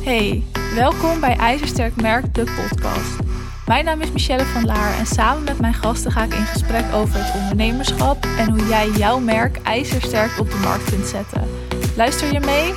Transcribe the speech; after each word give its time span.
Hey, 0.00 0.42
welkom 0.74 1.20
bij 1.20 1.36
IJzersterk 1.36 2.00
Merk, 2.00 2.34
de 2.34 2.44
podcast. 2.44 3.18
Mijn 3.66 3.84
naam 3.84 4.00
is 4.00 4.12
Michelle 4.12 4.44
van 4.44 4.64
Laar 4.64 4.98
en 4.98 5.06
samen 5.06 5.44
met 5.44 5.58
mijn 5.58 5.74
gasten 5.74 6.12
ga 6.12 6.22
ik 6.22 6.34
in 6.34 6.44
gesprek 6.44 6.92
over 6.94 7.24
het 7.24 7.34
ondernemerschap 7.42 8.24
en 8.38 8.50
hoe 8.50 8.66
jij 8.66 8.88
jouw 8.88 9.18
merk 9.18 9.56
ijzersterk 9.56 10.38
op 10.38 10.50
de 10.50 10.56
markt 10.56 10.90
kunt 10.90 11.06
zetten. 11.06 11.48
Luister 11.96 12.32
je 12.32 12.40
mee? 12.40 12.74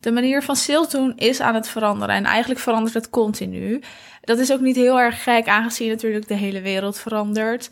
De 0.00 0.10
manier 0.10 0.42
van 0.42 0.56
sales 0.56 0.88
doen 0.88 1.12
is 1.16 1.40
aan 1.40 1.54
het 1.54 1.68
veranderen 1.68 2.14
en 2.14 2.24
eigenlijk 2.24 2.60
verandert 2.60 2.94
het 2.94 3.10
continu. 3.10 3.82
Dat 4.20 4.38
is 4.38 4.52
ook 4.52 4.60
niet 4.60 4.76
heel 4.76 5.00
erg 5.00 5.22
gek, 5.22 5.48
aangezien 5.48 5.88
natuurlijk 5.88 6.28
de 6.28 6.34
hele 6.34 6.60
wereld 6.60 6.98
verandert. 6.98 7.70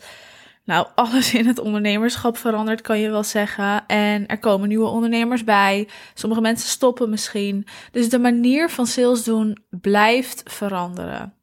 Nou, 0.65 0.87
alles 0.95 1.33
in 1.33 1.47
het 1.47 1.59
ondernemerschap 1.59 2.37
verandert, 2.37 2.81
kan 2.81 2.99
je 2.99 3.09
wel 3.09 3.23
zeggen. 3.23 3.85
En 3.87 4.27
er 4.27 4.39
komen 4.39 4.67
nieuwe 4.67 4.87
ondernemers 4.87 5.43
bij. 5.43 5.87
Sommige 6.13 6.41
mensen 6.41 6.69
stoppen 6.69 7.09
misschien. 7.09 7.67
Dus 7.91 8.09
de 8.09 8.19
manier 8.19 8.69
van 8.69 8.87
sales 8.87 9.23
doen 9.23 9.63
blijft 9.69 10.41
veranderen. 10.45 11.33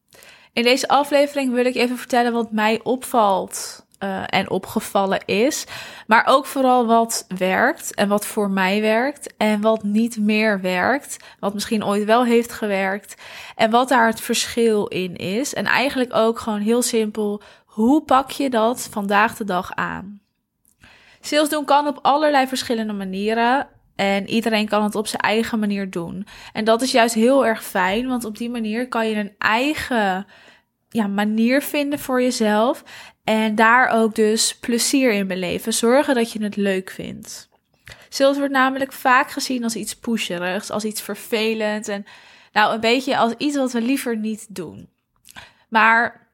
In 0.53 0.63
deze 0.63 0.89
aflevering 0.89 1.53
wil 1.53 1.65
ik 1.65 1.75
even 1.75 1.99
vertellen 1.99 2.33
wat 2.33 2.53
mij 2.53 2.81
opvalt 2.83 3.87
uh, 4.03 4.23
en 4.27 4.51
opgevallen 4.51 5.25
is. 5.25 5.65
Maar 6.07 6.27
ook 6.27 6.47
vooral 6.47 6.87
wat 6.87 7.25
werkt 7.37 7.95
en 7.95 8.09
wat 8.09 8.27
voor 8.27 8.51
mij 8.51 8.81
werkt. 8.81 9.35
En 9.37 9.61
wat 9.61 9.83
niet 9.83 10.19
meer 10.19 10.61
werkt. 10.61 11.17
Wat 11.39 11.55
misschien 11.55 11.85
ooit 11.85 12.05
wel 12.05 12.25
heeft 12.25 12.53
gewerkt. 12.53 13.23
En 13.57 13.71
wat 13.71 13.89
daar 13.89 14.07
het 14.07 14.21
verschil 14.21 14.87
in 14.87 15.17
is. 15.17 15.55
En 15.55 15.65
eigenlijk 15.65 16.15
ook 16.15 16.39
gewoon 16.39 16.61
heel 16.61 16.83
simpel 16.83 17.43
hoe 17.73 18.03
pak 18.03 18.31
je 18.31 18.51
dat 18.51 18.89
vandaag 18.91 19.37
de 19.37 19.45
dag 19.45 19.75
aan? 19.75 20.21
Sales 21.21 21.49
doen 21.49 21.65
kan 21.65 21.87
op 21.87 21.99
allerlei 22.03 22.47
verschillende 22.47 22.93
manieren. 22.93 23.69
En 23.97 24.29
iedereen 24.29 24.69
kan 24.69 24.83
het 24.83 24.95
op 24.95 25.07
zijn 25.07 25.23
eigen 25.23 25.59
manier 25.59 25.91
doen. 25.91 26.27
En 26.53 26.65
dat 26.65 26.83
is 26.83 26.93
juist 26.93 27.15
heel 27.15 27.47
erg 27.47 27.65
fijn, 27.65 28.09
want 28.09 28.25
op 28.25 28.37
die 28.37 28.51
manier 28.51 28.89
kan 28.89 29.09
je 29.09 29.17
een 29.17 29.35
eigen 29.39 30.27
ja, 30.89 31.07
manier 31.07 31.63
vinden 31.63 31.99
voor 31.99 32.23
jezelf. 32.23 32.85
En 33.25 33.55
daar 33.55 33.89
ook 33.89 34.15
dus 34.15 34.59
plezier 34.59 35.13
in 35.13 35.27
beleven. 35.27 35.73
Zorgen 35.73 36.15
dat 36.15 36.33
je 36.33 36.43
het 36.43 36.57
leuk 36.57 36.91
vindt. 36.91 37.49
Sales 38.09 38.37
wordt 38.37 38.53
namelijk 38.53 38.93
vaak 38.93 39.31
gezien 39.31 39.65
als 39.65 39.77
iets 39.77 39.97
pusherigs, 39.97 40.71
als 40.71 40.85
iets 40.85 41.03
vervelends. 41.03 41.89
En 41.89 42.05
nou, 42.53 42.75
een 42.75 42.81
beetje 42.81 43.17
als 43.17 43.33
iets 43.39 43.57
wat 43.57 43.73
we 43.73 43.81
liever 43.81 44.17
niet 44.17 44.47
doen. 44.49 44.89
Maar 45.69 46.29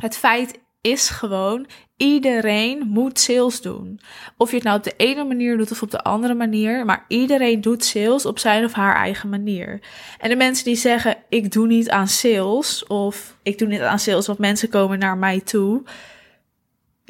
het 0.00 0.16
feit 0.16 0.60
is 0.82 1.08
gewoon, 1.08 1.66
iedereen 1.96 2.88
moet 2.88 3.18
sales 3.18 3.60
doen. 3.60 4.00
Of 4.36 4.50
je 4.50 4.54
het 4.54 4.64
nou 4.64 4.78
op 4.78 4.84
de 4.84 4.94
ene 4.96 5.24
manier 5.24 5.56
doet 5.56 5.70
of 5.70 5.82
op 5.82 5.90
de 5.90 6.02
andere 6.02 6.34
manier, 6.34 6.84
maar 6.84 7.04
iedereen 7.08 7.60
doet 7.60 7.84
sales 7.84 8.26
op 8.26 8.38
zijn 8.38 8.64
of 8.64 8.72
haar 8.72 8.96
eigen 8.96 9.28
manier. 9.28 9.80
En 10.18 10.28
de 10.28 10.36
mensen 10.36 10.64
die 10.64 10.76
zeggen, 10.76 11.16
ik 11.28 11.52
doe 11.52 11.66
niet 11.66 11.90
aan 11.90 12.08
sales, 12.08 12.86
of 12.86 13.36
ik 13.42 13.58
doe 13.58 13.68
niet 13.68 13.80
aan 13.80 13.98
sales, 13.98 14.26
want 14.26 14.38
mensen 14.38 14.68
komen 14.68 14.98
naar 14.98 15.18
mij 15.18 15.40
toe 15.40 15.82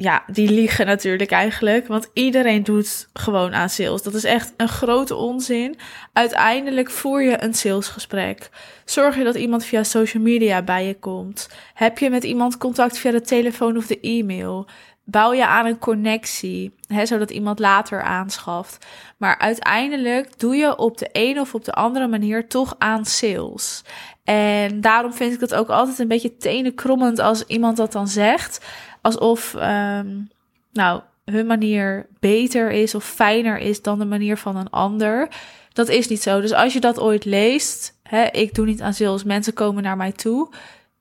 ja, 0.03 0.23
die 0.27 0.49
liegen 0.49 0.85
natuurlijk 0.85 1.31
eigenlijk. 1.31 1.87
Want 1.87 2.09
iedereen 2.13 2.63
doet 2.63 3.09
gewoon 3.13 3.53
aan 3.53 3.69
sales. 3.69 4.01
Dat 4.01 4.13
is 4.13 4.23
echt 4.23 4.53
een 4.57 4.67
grote 4.67 5.15
onzin. 5.15 5.77
Uiteindelijk 6.13 6.91
voer 6.91 7.21
je 7.21 7.43
een 7.43 7.53
salesgesprek. 7.53 8.49
Zorg 8.85 9.17
je 9.17 9.23
dat 9.23 9.35
iemand 9.35 9.65
via 9.65 9.83
social 9.83 10.23
media 10.23 10.61
bij 10.61 10.85
je 10.87 10.99
komt. 10.99 11.49
Heb 11.73 11.97
je 11.97 12.09
met 12.09 12.23
iemand 12.23 12.57
contact 12.57 12.97
via 12.97 13.11
de 13.11 13.21
telefoon 13.21 13.77
of 13.77 13.87
de 13.87 13.99
e-mail? 13.99 14.67
Bouw 15.05 15.33
je 15.33 15.47
aan 15.47 15.65
een 15.65 15.79
connectie, 15.79 16.75
hè, 16.87 17.05
zodat 17.05 17.31
iemand 17.31 17.59
later 17.59 18.01
aanschaft. 18.01 18.85
Maar 19.17 19.37
uiteindelijk 19.37 20.39
doe 20.39 20.55
je 20.55 20.77
op 20.77 20.97
de 20.97 21.09
een 21.11 21.39
of 21.39 21.53
op 21.53 21.65
de 21.65 21.73
andere 21.73 22.07
manier 22.07 22.47
toch 22.47 22.75
aan 22.77 23.05
sales. 23.05 23.83
En 24.23 24.81
daarom 24.81 25.13
vind 25.13 25.33
ik 25.33 25.39
het 25.39 25.55
ook 25.55 25.69
altijd 25.69 25.99
een 25.99 26.07
beetje 26.07 26.37
tenenkrommend 26.37 27.19
als 27.19 27.45
iemand 27.45 27.77
dat 27.77 27.91
dan 27.91 28.07
zegt 28.07 28.65
alsof 29.03 29.53
um, 29.53 30.29
nou, 30.71 31.01
hun 31.25 31.45
manier 31.45 32.07
beter 32.19 32.71
is 32.71 32.95
of 32.95 33.05
fijner 33.05 33.57
is 33.57 33.81
dan 33.81 33.99
de 33.99 34.05
manier 34.05 34.37
van 34.37 34.55
een 34.55 34.69
ander. 34.69 35.27
Dat 35.73 35.89
is 35.89 36.07
niet 36.07 36.21
zo. 36.21 36.41
Dus 36.41 36.53
als 36.53 36.73
je 36.73 36.79
dat 36.79 36.99
ooit 36.99 37.25
leest, 37.25 37.99
hè, 38.03 38.23
ik 38.23 38.55
doe 38.55 38.65
niet 38.65 38.81
aan 38.81 38.93
sales, 38.93 39.23
mensen 39.23 39.53
komen 39.53 39.83
naar 39.83 39.97
mij 39.97 40.11
toe. 40.11 40.49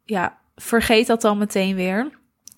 Ja, 0.04 0.38
vergeet 0.54 1.06
dat 1.06 1.20
dan 1.20 1.38
meteen 1.38 1.74
weer. 1.74 2.10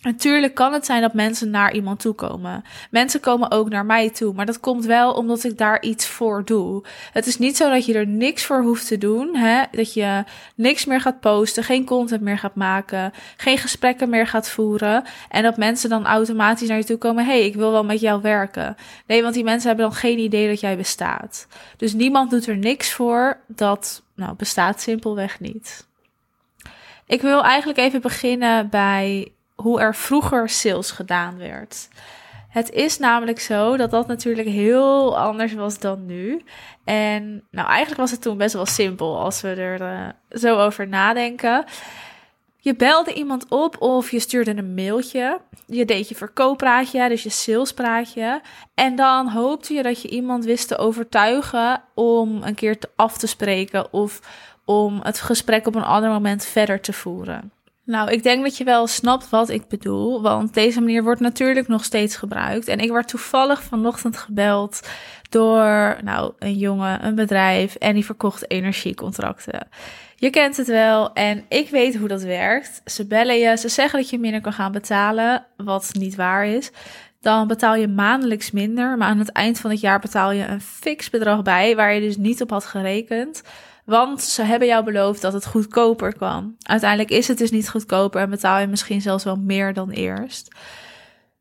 Natuurlijk 0.05 0.55
kan 0.55 0.73
het 0.73 0.87
zijn 0.87 1.01
dat 1.01 1.15
mensen 1.15 1.51
naar 1.51 1.75
iemand 1.75 2.01
toe 2.01 2.15
komen. 2.15 2.65
Mensen 2.91 3.21
komen 3.21 3.51
ook 3.51 3.69
naar 3.69 3.87
mij 3.87 4.11
toe, 4.11 4.35
maar 4.35 4.47
dat 4.47 4.61
komt 4.61 4.85
wel 4.85 5.13
omdat 5.13 5.45
ik 5.45 5.59
daar 5.59 5.83
iets 5.83 6.07
voor 6.07 6.45
doe. 6.45 6.85
Het 7.13 7.27
is 7.27 7.39
niet 7.39 7.57
zo 7.57 7.71
dat 7.71 7.87
je 7.87 7.95
er 7.95 8.07
niks 8.07 8.45
voor 8.45 8.63
hoeft 8.63 8.87
te 8.87 8.99
doen, 8.99 9.37
hè? 9.37 9.63
dat 9.71 9.95
je 9.95 10.25
niks 10.55 10.85
meer 10.85 11.01
gaat 11.01 11.21
posten, 11.21 11.65
geen 11.65 11.85
content 11.85 12.21
meer 12.21 12.39
gaat 12.39 12.55
maken, 12.55 13.13
geen 13.37 13.59
gesprekken 13.59 14.09
meer 14.09 14.27
gaat 14.27 14.51
voeren 14.51 15.05
en 15.29 15.43
dat 15.43 15.57
mensen 15.57 15.91
dan 15.91 16.07
automatisch 16.07 16.69
naar 16.69 16.79
je 16.79 16.85
toe 16.85 16.99
komen: 16.99 17.25
hey, 17.25 17.45
ik 17.45 17.55
wil 17.55 17.71
wel 17.71 17.85
met 17.85 18.01
jou 18.01 18.23
werken. 18.23 18.77
Nee, 19.07 19.23
want 19.23 19.35
die 19.35 19.45
mensen 19.45 19.69
hebben 19.69 19.87
dan 19.87 19.97
geen 19.97 20.19
idee 20.19 20.49
dat 20.49 20.61
jij 20.61 20.77
bestaat. 20.77 21.47
Dus 21.77 21.93
niemand 21.93 22.31
doet 22.31 22.47
er 22.47 22.57
niks 22.57 22.93
voor, 22.93 23.41
dat 23.47 24.03
nou, 24.15 24.35
bestaat 24.37 24.81
simpelweg 24.81 25.41
niet. 25.41 25.87
Ik 27.07 27.21
wil 27.21 27.43
eigenlijk 27.43 27.79
even 27.79 28.01
beginnen 28.01 28.69
bij 28.69 29.34
hoe 29.55 29.81
er 29.81 29.95
vroeger 29.95 30.49
sales 30.49 30.91
gedaan 30.91 31.39
werd. 31.39 31.89
Het 32.49 32.71
is 32.71 32.99
namelijk 32.99 33.41
zo 33.41 33.77
dat 33.77 33.91
dat 33.91 34.07
natuurlijk 34.07 34.49
heel 34.49 35.19
anders 35.19 35.55
was 35.55 35.79
dan 35.79 36.07
nu. 36.07 36.43
En 36.85 37.45
nou, 37.51 37.69
eigenlijk 37.69 38.01
was 38.01 38.11
het 38.11 38.23
toen 38.23 38.37
best 38.37 38.55
wel 38.55 38.67
simpel 38.67 39.19
als 39.19 39.41
we 39.41 39.49
er 39.49 39.81
uh, 39.81 40.09
zo 40.41 40.59
over 40.59 40.89
nadenken. 40.89 41.65
Je 42.59 42.77
belde 42.77 43.13
iemand 43.13 43.49
op 43.49 43.81
of 43.81 44.11
je 44.11 44.21
stuurde 44.21 44.57
een 44.57 44.75
mailtje. 44.75 45.41
Je 45.67 45.85
deed 45.85 46.09
je 46.09 46.15
verkooppraatje, 46.15 47.09
dus 47.09 47.23
je 47.23 47.31
salespraatje. 47.31 48.41
En 48.75 48.97
dan 48.97 49.29
hoopte 49.29 49.75
je 49.75 49.83
dat 49.83 50.03
je 50.03 50.09
iemand 50.09 50.45
wist 50.45 50.69
te 50.69 50.79
overtuigen 50.79 51.83
om 51.95 52.43
een 52.43 52.55
keer 52.55 52.79
te 52.79 52.89
af 52.97 53.19
te 53.19 53.27
spreken 53.27 53.93
of 53.93 54.21
om 54.65 55.01
het 55.03 55.21
gesprek 55.21 55.67
op 55.67 55.75
een 55.75 55.83
ander 55.83 56.11
moment 56.11 56.45
verder 56.45 56.81
te 56.81 56.93
voeren. 56.93 57.53
Nou, 57.85 58.11
ik 58.11 58.23
denk 58.23 58.43
dat 58.43 58.57
je 58.57 58.65
wel 58.65 58.87
snapt 58.87 59.31
wat 59.31 59.49
ik 59.49 59.69
bedoel, 59.69 60.23
want 60.23 60.55
deze 60.55 60.81
manier 60.81 61.03
wordt 61.03 61.21
natuurlijk 61.21 61.69
nog 61.69 61.85
steeds 61.85 62.17
gebruikt. 62.17 62.69
En 62.69 62.79
ik 62.79 62.91
werd 62.91 63.09
toevallig 63.09 63.63
vanochtend 63.63 64.17
gebeld 64.17 64.81
door 65.31 65.97
nou, 66.05 66.33
een 66.39 66.59
jongen, 66.59 67.07
een 67.07 67.15
bedrijf 67.15 67.75
en 67.75 67.95
die 67.95 68.05
verkocht 68.05 68.51
energiecontracten. 68.51 69.69
Je 70.17 70.31
kent 70.31 70.57
het 70.57 70.67
wel 70.67 71.13
en 71.13 71.45
ik 71.49 71.69
weet 71.69 71.97
hoe 71.97 72.09
dat 72.09 72.23
werkt. 72.23 72.83
Ze 72.85 73.07
bellen 73.07 73.39
je, 73.39 73.57
ze 73.57 73.69
zeggen 73.69 73.99
dat 73.99 74.11
je 74.11 74.19
minder 74.19 74.41
kan 74.41 74.53
gaan 74.53 74.73
betalen, 74.73 75.47
wat 75.57 75.91
niet 75.93 76.15
waar 76.15 76.47
is. 76.47 76.71
Dan 77.21 77.47
betaal 77.47 77.75
je 77.75 77.89
maandelijks 77.89 78.51
minder, 78.51 78.97
maar 78.97 79.09
aan 79.09 79.19
het 79.19 79.33
eind 79.33 79.61
van 79.61 79.71
het 79.71 79.81
jaar 79.81 80.01
betaal 80.01 80.33
je 80.33 80.47
een 80.47 80.61
fix 80.61 81.11
bedrag 81.11 81.43
bij 81.43 81.77
waar 81.77 81.95
je 81.95 82.01
dus 82.01 82.17
niet 82.17 82.43
op 82.43 82.51
had 82.51 82.65
gerekend. 82.65 83.43
Want 83.85 84.23
ze 84.23 84.43
hebben 84.43 84.69
jou 84.69 84.85
beloofd 84.85 85.23
dat 85.23 85.33
het 85.33 85.47
goedkoper 85.47 86.13
kwam. 86.13 86.57
Uiteindelijk 86.63 87.11
is 87.11 87.29
het 87.29 87.39
dus 87.39 87.51
niet 87.51 87.69
goedkoper 87.69 88.21
en 88.21 88.31
betaal 88.31 88.59
je 88.59 88.67
misschien 88.67 89.01
zelfs 89.01 89.25
wel 89.25 89.37
meer 89.37 89.73
dan 89.73 89.91
eerst. 89.91 90.55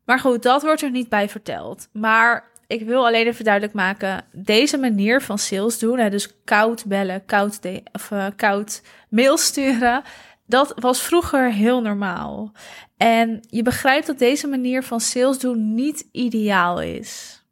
Maar 0.04 0.18
goed, 0.18 0.42
dat 0.42 0.62
wordt 0.62 0.82
er 0.82 0.90
niet 0.90 1.08
bij 1.08 1.28
verteld. 1.28 1.88
Maar 1.92 2.50
ik 2.66 2.86
wil 2.86 3.06
alleen 3.06 3.26
even 3.26 3.44
duidelijk 3.44 3.74
maken: 3.74 4.24
deze 4.32 4.78
manier 4.78 5.22
van 5.22 5.38
sales 5.38 5.78
doen, 5.78 5.98
hè, 5.98 6.10
dus 6.10 6.42
koud 6.44 6.84
bellen, 6.86 7.24
koud, 7.24 7.58
of, 7.92 8.10
uh, 8.10 8.26
koud 8.36 8.82
mail 9.08 9.36
sturen, 9.36 10.02
dat 10.46 10.72
was 10.76 11.02
vroeger 11.02 11.52
heel 11.52 11.80
normaal. 11.80 12.52
En 12.96 13.40
je 13.50 13.62
begrijpt 13.62 14.06
dat 14.06 14.18
deze 14.18 14.46
manier 14.46 14.82
van 14.82 15.00
sales 15.00 15.38
doen 15.38 15.74
niet 15.74 16.08
ideaal 16.12 16.80
is. 16.80 17.42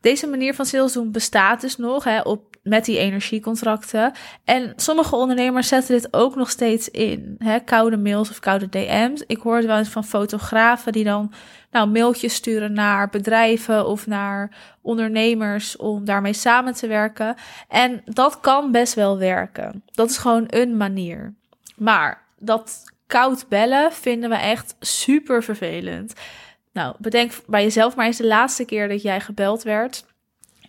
Deze 0.00 0.26
manier 0.26 0.54
van 0.54 0.66
sales 0.66 0.92
doen 0.92 1.12
bestaat 1.12 1.60
dus 1.60 1.76
nog 1.76 2.04
hè, 2.04 2.20
op 2.20 2.53
met 2.64 2.84
die 2.84 2.98
energiecontracten. 2.98 4.12
En 4.44 4.72
sommige 4.76 5.16
ondernemers 5.16 5.68
zetten 5.68 5.94
dit 5.94 6.14
ook 6.14 6.34
nog 6.34 6.50
steeds 6.50 6.88
in. 6.88 7.34
Hè, 7.38 7.60
koude 7.60 7.96
mails 7.96 8.30
of 8.30 8.38
koude 8.38 8.68
DM's. 8.68 9.24
Ik 9.26 9.38
hoor 9.38 9.56
het 9.56 9.66
wel 9.66 9.78
eens 9.78 9.88
van 9.88 10.04
fotografen 10.04 10.92
die 10.92 11.04
dan 11.04 11.32
nou, 11.70 11.88
mailtjes 11.88 12.34
sturen 12.34 12.72
naar 12.72 13.08
bedrijven 13.08 13.86
of 13.86 14.06
naar 14.06 14.56
ondernemers 14.82 15.76
om 15.76 16.04
daarmee 16.04 16.32
samen 16.32 16.74
te 16.74 16.86
werken. 16.86 17.34
En 17.68 18.02
dat 18.04 18.40
kan 18.40 18.72
best 18.72 18.94
wel 18.94 19.18
werken. 19.18 19.82
Dat 19.92 20.10
is 20.10 20.16
gewoon 20.16 20.44
een 20.46 20.76
manier. 20.76 21.34
Maar 21.76 22.22
dat 22.38 22.92
koud 23.06 23.48
bellen 23.48 23.92
vinden 23.92 24.30
we 24.30 24.36
echt 24.36 24.76
super 24.80 25.42
vervelend. 25.42 26.12
Nou, 26.72 26.94
bedenk 26.98 27.32
bij 27.46 27.62
jezelf 27.62 27.96
maar 27.96 28.06
eens 28.06 28.16
de 28.16 28.26
laatste 28.26 28.64
keer 28.64 28.88
dat 28.88 29.02
jij 29.02 29.20
gebeld 29.20 29.62
werd. 29.62 30.04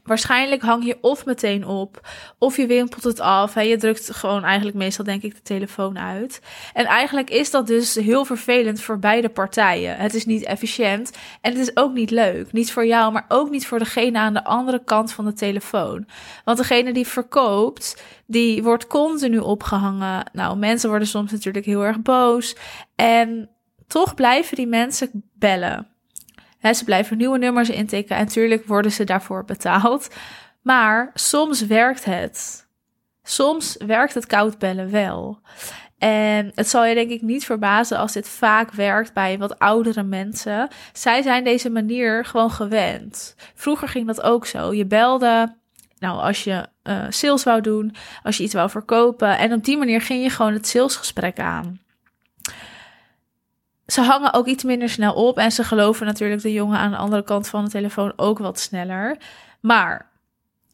Waarschijnlijk 0.06 0.62
hang 0.62 0.86
je 0.86 0.98
of 1.02 1.26
meteen 1.26 1.66
op, 1.66 2.08
of 2.38 2.58
je 2.58 2.68
wimpelt 2.68 3.04
het 3.04 3.20
af. 3.20 3.54
Hè. 3.54 3.62
Je 3.62 3.78
drukt 3.78 4.16
gewoon 4.16 4.44
eigenlijk 4.44 4.78
meestal, 4.78 5.06
denk 5.06 5.22
ik, 5.22 5.36
de 5.36 5.42
telefoon 5.42 6.00
uit. 6.00 6.42
En 6.74 6.86
eigenlijk 6.86 7.30
is 7.30 7.52
dat 7.52 7.68
dus 7.68 7.96
heel 7.96 8.26
vervelend 8.26 8.82
voor 8.82 9.00
beide 9.00 9.30
partijen. 9.30 9.98
Het 9.98 10.14
is 10.14 10.26
niet 10.26 10.44
efficiënt 10.44 11.12
en 11.42 11.52
het 11.52 11.62
is 11.62 11.78
ook 11.78 11.94
niet 11.94 12.12
leuk. 12.12 12.52
Niet 12.52 12.72
voor 12.72 12.86
jou, 12.86 13.12
maar 13.12 13.26
ook 13.28 13.50
niet 13.50 13.68
voor 13.68 13.80
degene 13.80 14.20
aan 14.20 14.34
de 14.34 14.44
andere 14.44 14.84
kant 14.84 15.12
van 15.12 15.26
de 15.26 15.34
telefoon. 15.34 16.08
Want 16.44 16.58
degene 16.58 16.94
die 16.94 17.08
verkoopt, 17.08 18.04
die 18.26 18.64
wordt 18.64 18.88
continu 18.88 19.38
opgehangen. 19.38 20.30
Nou, 20.34 20.58
mensen 20.58 20.90
worden 20.90 21.08
soms 21.08 21.32
natuurlijk 21.32 21.66
heel 21.66 21.86
erg 21.86 22.02
boos. 22.02 22.56
En 22.96 23.50
toch 23.88 24.16
blijven 24.16 24.56
die 24.56 24.68
mensen 24.68 25.24
bellen 25.34 25.95
ze 26.74 26.84
blijven 26.84 27.18
nieuwe 27.18 27.38
nummers 27.38 27.70
intikken 27.70 28.16
en 28.16 28.24
natuurlijk 28.24 28.66
worden 28.66 28.92
ze 28.92 29.04
daarvoor 29.04 29.46
betaald. 29.46 30.08
Maar 30.62 31.12
soms 31.14 31.66
werkt 31.66 32.06
het. 32.06 32.68
Soms 33.24 33.78
werkt 33.86 34.14
het 34.14 34.26
koud 34.26 34.58
bellen 34.58 34.92
wel. 34.92 35.40
En 35.98 36.52
het 36.56 36.70
zal 36.70 36.86
je 36.86 36.96
denk 36.96 37.10
ik 37.10 37.22
niet 37.22 37.46
verbazen 37.46 37.98
als 37.98 38.12
dit 38.12 38.28
vaak 38.28 38.72
werkt 38.72 39.14
bij 39.14 39.38
wat 39.38 39.60
oudere 39.60 40.04
mensen. 40.04 40.68
Zij 40.94 41.22
zijn 41.22 41.44
deze 41.44 41.70
manier 41.70 42.26
gewoon 42.26 42.52
gewend. 42.52 43.36
Vroeger 43.56 43.88
ging 43.88 44.08
dat 44.08 44.22
ook 44.22 44.46
zo. 44.46 44.74
Je 44.74 44.86
belde, 44.86 45.56
nou 46.00 46.20
als 46.20 46.44
je 46.44 46.68
uh, 46.84 47.06
sales 47.10 47.44
wou 47.44 47.62
doen, 47.62 47.96
als 48.24 48.38
je 48.38 48.44
iets 48.44 48.54
wou 48.54 48.70
verkopen. 48.70 49.38
En 49.38 49.54
op 49.54 49.64
die 49.64 49.78
manier 49.78 50.02
ging 50.02 50.24
je 50.24 50.30
gewoon 50.30 50.54
het 50.54 50.68
salesgesprek 50.68 51.40
aan 51.40 51.85
ze 53.88 54.02
hangen 54.02 54.34
ook 54.34 54.48
iets 54.48 54.64
minder 54.64 54.90
snel 54.90 55.14
op. 55.14 55.38
En 55.38 55.52
ze 55.52 55.64
geloven 55.64 56.06
natuurlijk 56.06 56.42
de 56.42 56.54
jongen 56.54 56.78
aan 56.78 56.92
de 56.92 56.98
andere 56.98 57.24
kant 57.24 57.48
van 57.48 57.64
de 57.64 57.70
telefoon 57.70 58.14
ook 58.16 58.38
wat 58.38 58.60
sneller. 58.60 59.18
Maar 59.60 60.10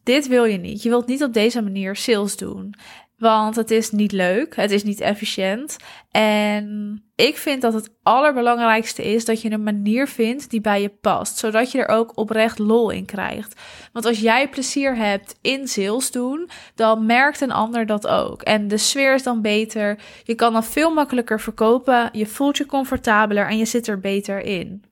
dit 0.02 0.28
wil 0.28 0.44
je 0.44 0.58
niet. 0.58 0.82
Je 0.82 0.88
wilt 0.88 1.06
niet 1.06 1.22
op 1.22 1.32
deze 1.32 1.62
manier 1.62 1.96
sales 1.96 2.36
doen. 2.36 2.74
Want 3.22 3.56
het 3.56 3.70
is 3.70 3.90
niet 3.90 4.12
leuk, 4.12 4.56
het 4.56 4.70
is 4.70 4.82
niet 4.82 5.00
efficiënt. 5.00 5.76
En 6.10 7.04
ik 7.14 7.36
vind 7.36 7.62
dat 7.62 7.72
het 7.72 7.90
allerbelangrijkste 8.02 9.12
is 9.12 9.24
dat 9.24 9.42
je 9.42 9.50
een 9.50 9.62
manier 9.62 10.08
vindt 10.08 10.50
die 10.50 10.60
bij 10.60 10.82
je 10.82 10.88
past. 10.88 11.38
Zodat 11.38 11.72
je 11.72 11.78
er 11.78 11.88
ook 11.88 12.12
oprecht 12.14 12.58
lol 12.58 12.90
in 12.90 13.04
krijgt. 13.04 13.60
Want 13.92 14.04
als 14.06 14.20
jij 14.20 14.48
plezier 14.48 14.96
hebt 14.96 15.38
in 15.40 15.68
sales 15.68 16.10
doen, 16.10 16.50
dan 16.74 17.06
merkt 17.06 17.40
een 17.40 17.52
ander 17.52 17.86
dat 17.86 18.06
ook. 18.06 18.42
En 18.42 18.68
de 18.68 18.78
sfeer 18.78 19.14
is 19.14 19.22
dan 19.22 19.42
beter. 19.42 19.98
Je 20.24 20.34
kan 20.34 20.52
dan 20.52 20.64
veel 20.64 20.94
makkelijker 20.94 21.40
verkopen. 21.40 22.08
Je 22.12 22.26
voelt 22.26 22.56
je 22.56 22.66
comfortabeler 22.66 23.46
en 23.46 23.58
je 23.58 23.66
zit 23.66 23.86
er 23.86 24.00
beter 24.00 24.40
in. 24.40 24.84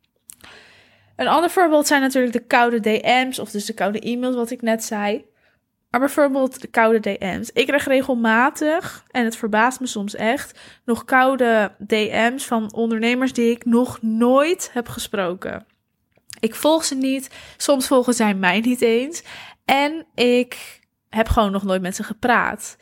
Een 1.17 1.29
ander 1.29 1.51
voorbeeld 1.51 1.87
zijn 1.87 2.01
natuurlijk 2.01 2.33
de 2.33 2.47
koude 2.47 2.81
DM's 2.81 3.39
of 3.39 3.51
dus 3.51 3.65
de 3.65 3.75
koude 3.75 4.01
e-mails, 4.01 4.35
wat 4.35 4.51
ik 4.51 4.63
net 4.63 4.85
zei. 4.85 5.25
Maar 5.91 6.01
bijvoorbeeld 6.01 6.61
de 6.61 6.69
koude 6.69 7.01
DM's. 7.01 7.51
Ik 7.53 7.67
krijg 7.67 7.87
regelmatig, 7.87 9.05
en 9.11 9.25
het 9.25 9.37
verbaast 9.37 9.81
me 9.81 9.87
soms 9.87 10.15
echt, 10.15 10.61
nog 10.85 11.05
koude 11.05 11.73
DM's 11.79 12.47
van 12.47 12.73
ondernemers 12.73 13.33
die 13.33 13.51
ik 13.51 13.65
nog 13.65 14.03
nooit 14.03 14.71
heb 14.73 14.89
gesproken. 14.89 15.67
Ik 16.41 16.55
volg 16.55 16.85
ze 16.85 16.95
niet, 16.95 17.31
soms 17.57 17.87
volgen 17.87 18.15
zij 18.15 18.35
mij 18.35 18.61
niet 18.61 18.81
eens. 18.81 19.23
En 19.65 20.07
ik 20.15 20.81
heb 21.09 21.29
gewoon 21.29 21.53
nog 21.53 21.63
nooit 21.63 21.83
met 21.83 21.97
ze 21.97 22.03
gepraat. 22.03 22.77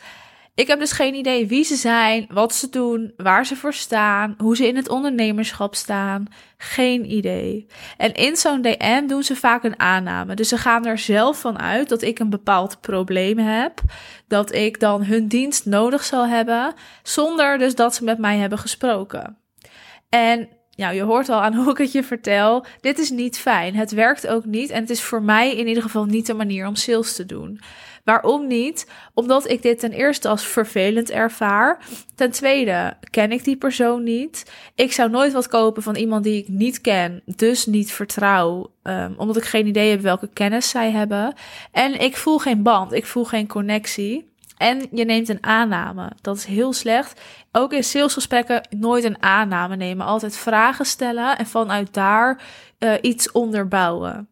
Ik 0.58 0.66
heb 0.66 0.78
dus 0.78 0.92
geen 0.92 1.14
idee 1.14 1.46
wie 1.46 1.64
ze 1.64 1.76
zijn, 1.76 2.26
wat 2.30 2.54
ze 2.54 2.68
doen, 2.68 3.12
waar 3.16 3.46
ze 3.46 3.56
voor 3.56 3.74
staan, 3.74 4.34
hoe 4.38 4.56
ze 4.56 4.66
in 4.66 4.76
het 4.76 4.88
ondernemerschap 4.88 5.74
staan. 5.74 6.26
Geen 6.56 7.12
idee. 7.12 7.66
En 7.96 8.14
in 8.14 8.36
zo'n 8.36 8.62
DM 8.62 9.06
doen 9.06 9.22
ze 9.22 9.36
vaak 9.36 9.64
een 9.64 9.80
aanname. 9.80 10.34
Dus 10.34 10.48
ze 10.48 10.58
gaan 10.58 10.86
er 10.86 10.98
zelf 10.98 11.40
van 11.40 11.58
uit 11.58 11.88
dat 11.88 12.02
ik 12.02 12.18
een 12.18 12.30
bepaald 12.30 12.80
probleem 12.80 13.38
heb, 13.38 13.80
dat 14.28 14.54
ik 14.54 14.80
dan 14.80 15.04
hun 15.04 15.28
dienst 15.28 15.66
nodig 15.66 16.04
zal 16.04 16.26
hebben, 16.26 16.74
zonder 17.02 17.58
dus 17.58 17.74
dat 17.74 17.94
ze 17.94 18.04
met 18.04 18.18
mij 18.18 18.36
hebben 18.36 18.58
gesproken. 18.58 19.38
En 20.08 20.48
ja, 20.78 20.90
je 20.90 21.02
hoort 21.02 21.28
al 21.28 21.42
aan 21.42 21.54
hoe 21.64 21.70
ik 21.70 21.78
het 21.78 21.92
je 21.92 22.02
vertel. 22.02 22.64
Dit 22.80 22.98
is 22.98 23.10
niet 23.10 23.38
fijn. 23.38 23.74
Het 23.74 23.90
werkt 23.90 24.26
ook 24.26 24.44
niet. 24.44 24.70
En 24.70 24.80
het 24.80 24.90
is 24.90 25.02
voor 25.02 25.22
mij 25.22 25.56
in 25.56 25.68
ieder 25.68 25.82
geval 25.82 26.04
niet 26.04 26.26
de 26.26 26.34
manier 26.34 26.66
om 26.66 26.74
sales 26.74 27.14
te 27.14 27.26
doen. 27.26 27.60
Waarom 28.04 28.46
niet? 28.46 28.86
Omdat 29.14 29.50
ik 29.50 29.62
dit 29.62 29.78
ten 29.78 29.92
eerste 29.92 30.28
als 30.28 30.46
vervelend 30.46 31.10
ervaar. 31.10 31.84
Ten 32.14 32.30
tweede 32.30 32.96
ken 33.10 33.32
ik 33.32 33.44
die 33.44 33.56
persoon 33.56 34.02
niet. 34.02 34.50
Ik 34.74 34.92
zou 34.92 35.10
nooit 35.10 35.32
wat 35.32 35.48
kopen 35.48 35.82
van 35.82 35.96
iemand 35.96 36.24
die 36.24 36.38
ik 36.38 36.48
niet 36.48 36.80
ken, 36.80 37.22
dus 37.24 37.66
niet 37.66 37.92
vertrouw, 37.92 38.70
um, 38.82 39.14
omdat 39.16 39.36
ik 39.36 39.44
geen 39.44 39.66
idee 39.66 39.90
heb 39.90 40.00
welke 40.00 40.28
kennis 40.32 40.68
zij 40.68 40.90
hebben. 40.90 41.34
En 41.72 42.00
ik 42.00 42.16
voel 42.16 42.38
geen 42.38 42.62
band, 42.62 42.92
ik 42.92 43.06
voel 43.06 43.24
geen 43.24 43.46
connectie. 43.46 44.27
En 44.58 44.86
je 44.90 45.04
neemt 45.04 45.28
een 45.28 45.44
aanname. 45.44 46.12
Dat 46.20 46.36
is 46.36 46.44
heel 46.44 46.72
slecht. 46.72 47.20
Ook 47.52 47.72
in 47.72 47.84
salesgesprekken 47.84 48.68
nooit 48.70 49.04
een 49.04 49.22
aanname 49.22 49.76
nemen. 49.76 50.06
Altijd 50.06 50.36
vragen 50.36 50.84
stellen 50.84 51.38
en 51.38 51.46
vanuit 51.46 51.94
daar 51.94 52.42
uh, 52.78 52.94
iets 53.00 53.32
onderbouwen. 53.32 54.28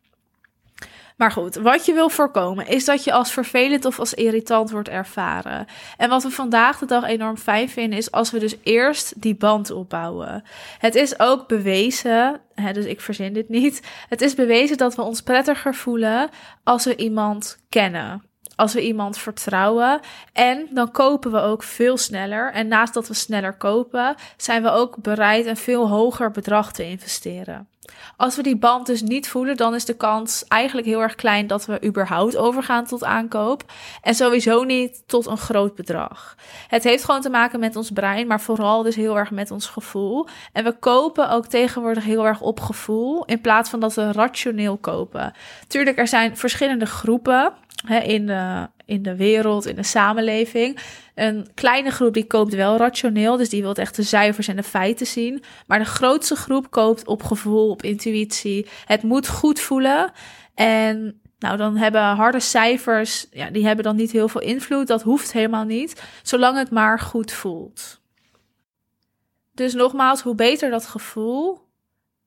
Maar 1.17 1.33
goed, 1.33 1.55
wat 1.55 1.87
je 1.87 1.93
wil 1.93 2.09
voorkomen 2.09 2.67
is 2.67 2.85
dat 2.85 3.05
je 3.05 3.13
als 3.13 3.33
vervelend 3.33 3.85
of 3.85 3.99
als 3.99 4.15
irritant 4.15 4.71
wordt 4.71 4.89
ervaren. 4.89 5.67
En 5.97 6.09
wat 6.09 6.23
we 6.23 6.31
vandaag 6.31 6.79
de 6.79 6.87
dag 6.87 7.05
enorm 7.05 7.37
fijn 7.37 7.69
vinden 7.69 7.99
is 7.99 8.11
als 8.11 8.31
we 8.31 8.39
dus 8.39 8.57
eerst 8.63 9.23
die 9.23 9.35
band 9.35 9.71
opbouwen. 9.71 10.45
Het 10.79 10.95
is 10.95 11.19
ook 11.19 11.49
bewezen, 11.49 12.41
hè, 12.55 12.73
dus 12.73 12.85
ik 12.85 13.01
verzin 13.01 13.33
dit 13.33 13.49
niet. 13.49 13.83
Het 14.09 14.21
is 14.21 14.35
bewezen 14.35 14.77
dat 14.77 14.95
we 14.95 15.03
ons 15.03 15.21
prettiger 15.21 15.75
voelen 15.75 16.29
als 16.65 16.85
we 16.85 16.97
iemand 16.97 17.59
kennen 17.69 18.23
als 18.57 18.75
we 18.75 18.83
iemand 18.83 19.19
vertrouwen. 19.19 20.01
En 20.33 20.67
dan 20.71 20.91
kopen 20.91 21.33
we 21.33 21.41
ook 21.41 21.63
veel 21.63 21.97
sneller. 21.97 22.53
En 22.53 22.69
naast 22.69 22.95
dat 22.95 23.09
we 23.09 23.15
sneller 23.15 23.57
kopen, 23.57 24.15
zijn 24.37 24.63
we 24.63 24.71
ook 24.71 24.97
bereid 24.97 25.47
een 25.47 25.57
veel 25.57 25.89
hoger 25.89 26.31
bedrag 26.31 26.73
te 26.73 26.85
investeren. 26.85 27.69
Als 28.17 28.37
we 28.37 28.43
die 28.43 28.57
band 28.57 28.87
dus 28.87 29.03
niet 29.03 29.29
voelen, 29.29 29.57
dan 29.57 29.75
is 29.75 29.85
de 29.85 29.97
kans 29.97 30.45
eigenlijk 30.49 30.87
heel 30.87 31.03
erg 31.03 31.15
klein 31.15 31.47
dat 31.47 31.67
we 31.67 31.85
überhaupt 31.85 32.37
overgaan 32.37 32.85
tot 32.85 33.05
aankoop. 33.05 33.65
En 34.03 34.15
sowieso 34.15 34.65
niet 34.65 35.03
tot 35.07 35.27
een 35.27 35.39
groot 35.39 35.75
bedrag. 35.75 36.37
Het 36.69 36.85
heeft 36.85 37.05
gewoon 37.05 37.21
te 37.21 37.31
maken 37.31 37.61
met 37.61 37.77
ons 37.77 37.91
brein, 37.91 38.27
maar 38.27 38.41
vooral 38.41 38.83
dus 38.83 38.97
heel 38.97 39.19
erg 39.19 39.31
met 39.31 39.51
ons 39.51 39.67
gevoel. 39.67 40.27
En 40.53 40.65
we 40.65 40.73
kopen 40.73 41.31
ook 41.31 41.47
tegenwoordig 41.47 42.05
heel 42.05 42.27
erg 42.27 42.41
op 42.41 42.61
gevoel, 42.61 43.25
in 43.25 43.41
plaats 43.41 43.71
van 43.71 43.81
dat 43.81 43.95
we 43.95 44.13
rationeel 44.13 44.77
kopen. 44.77 45.33
Tuurlijk, 45.67 45.99
er 45.99 46.09
zijn 46.09 46.37
verschillende 46.37 46.87
groepen 46.87 47.53
hè, 47.87 47.99
in, 47.99 48.27
de, 48.27 48.69
in 48.85 49.03
de 49.03 49.17
wereld, 49.17 49.67
in 49.67 49.77
de 49.77 49.83
samenleving. 49.83 50.79
Een 51.15 51.47
kleine 51.55 51.91
groep 51.91 52.15
die 52.15 52.27
koopt 52.27 52.55
wel 52.55 52.77
rationeel, 52.77 53.37
dus 53.37 53.49
die 53.49 53.63
wil 53.63 53.75
echt 53.75 53.97
de 53.97 54.03
cijfers 54.03 54.49
en 54.49 54.57
de 54.57 54.63
feiten 54.63 55.07
zien. 55.07 55.43
Maar 55.67 55.79
de 55.79 55.85
grootste 55.85 56.37
groep 56.37 56.71
koopt 56.71 57.07
op 57.07 57.23
gevoel, 57.23 57.71
op 57.71 57.83
intuïtie. 57.83 58.67
Het 58.85 59.03
moet 59.03 59.29
goed 59.29 59.61
voelen. 59.61 60.13
En 60.55 61.21
nou, 61.39 61.57
dan 61.57 61.77
hebben 61.77 62.03
harde 62.03 62.41
cijfers, 62.41 63.27
ja, 63.31 63.51
die 63.51 63.67
hebben 63.67 63.85
dan 63.85 63.97
niet 63.97 64.13
heel 64.13 64.29
veel 64.29 64.41
invloed. 64.41 64.87
Dat 64.87 65.03
hoeft 65.03 65.33
helemaal 65.33 65.65
niet, 65.65 66.03
zolang 66.23 66.59
het 66.59 66.71
maar 66.71 67.01
goed 67.01 67.33
voelt. 67.33 68.01
Dus 69.55 69.75
nogmaals, 69.75 70.21
hoe 70.23 70.35
beter 70.35 70.71
dat 70.71 70.87
gevoel, 70.87 71.66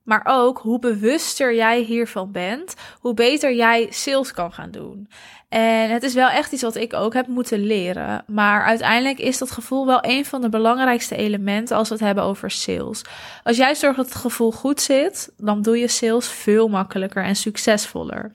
maar 0.09 0.25
ook 0.25 0.57
hoe 0.57 0.79
bewuster 0.79 1.55
jij 1.55 1.79
hiervan 1.81 2.31
bent, 2.31 2.73
hoe 2.99 3.13
beter 3.13 3.53
jij 3.53 3.87
sales 3.89 4.31
kan 4.31 4.51
gaan 4.51 4.71
doen. 4.71 5.09
En 5.49 5.89
het 5.89 6.03
is 6.03 6.13
wel 6.13 6.29
echt 6.29 6.51
iets 6.51 6.61
wat 6.61 6.75
ik 6.75 6.93
ook 6.93 7.13
heb 7.13 7.27
moeten 7.27 7.59
leren. 7.65 8.23
Maar 8.27 8.65
uiteindelijk 8.65 9.19
is 9.19 9.37
dat 9.37 9.51
gevoel 9.51 9.85
wel 9.85 9.99
een 10.01 10.25
van 10.25 10.41
de 10.41 10.49
belangrijkste 10.49 11.15
elementen 11.15 11.77
als 11.77 11.87
we 11.89 11.93
het 11.93 12.03
hebben 12.03 12.23
over 12.23 12.51
sales. 12.51 13.01
Als 13.43 13.57
jij 13.57 13.75
zorgt 13.75 13.97
dat 13.97 14.05
het 14.05 14.15
gevoel 14.15 14.51
goed 14.51 14.81
zit, 14.81 15.31
dan 15.37 15.61
doe 15.61 15.77
je 15.77 15.87
sales 15.87 16.27
veel 16.27 16.67
makkelijker 16.67 17.23
en 17.23 17.35
succesvoller. 17.35 18.33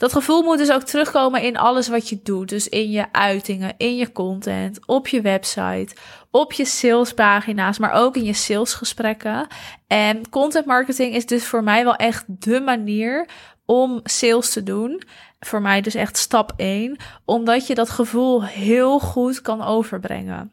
Dat 0.00 0.12
gevoel 0.12 0.42
moet 0.42 0.58
dus 0.58 0.70
ook 0.70 0.82
terugkomen 0.82 1.42
in 1.42 1.56
alles 1.56 1.88
wat 1.88 2.08
je 2.08 2.20
doet. 2.22 2.48
Dus 2.48 2.68
in 2.68 2.90
je 2.90 3.06
uitingen, 3.12 3.74
in 3.76 3.96
je 3.96 4.12
content, 4.12 4.86
op 4.86 5.08
je 5.08 5.20
website, 5.20 5.94
op 6.30 6.52
je 6.52 6.64
salespagina's, 6.64 7.78
maar 7.78 7.92
ook 7.92 8.16
in 8.16 8.24
je 8.24 8.32
salesgesprekken. 8.32 9.46
En 9.86 10.28
content 10.30 10.66
marketing 10.66 11.14
is 11.14 11.26
dus 11.26 11.46
voor 11.46 11.62
mij 11.62 11.84
wel 11.84 11.96
echt 11.96 12.24
de 12.26 12.60
manier 12.60 13.28
om 13.64 14.00
sales 14.02 14.52
te 14.52 14.62
doen. 14.62 15.02
Voor 15.40 15.62
mij 15.62 15.80
dus 15.80 15.94
echt 15.94 16.16
stap 16.16 16.52
1, 16.56 16.96
omdat 17.24 17.66
je 17.66 17.74
dat 17.74 17.90
gevoel 17.90 18.44
heel 18.44 18.98
goed 18.98 19.40
kan 19.42 19.62
overbrengen. 19.62 20.52